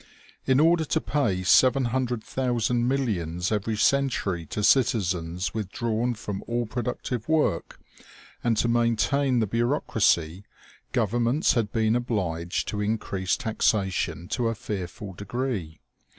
[0.47, 7.79] In order to pay 700,000 millions every century to citizens withdrawn from all productive work,
[8.43, 10.43] and to maintain the bureau cracy,
[10.91, 15.81] governments had been obliged to increase taxa tion to a fearful degree.